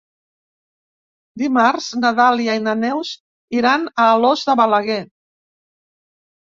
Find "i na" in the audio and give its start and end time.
2.61-2.75